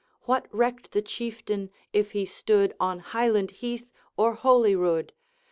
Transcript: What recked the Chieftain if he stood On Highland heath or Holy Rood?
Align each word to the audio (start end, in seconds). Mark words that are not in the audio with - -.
What 0.23 0.47
recked 0.51 0.93
the 0.93 1.03
Chieftain 1.03 1.69
if 1.93 2.13
he 2.13 2.25
stood 2.25 2.73
On 2.79 2.97
Highland 2.97 3.51
heath 3.61 3.91
or 4.17 4.33
Holy 4.33 4.75
Rood? 4.75 5.13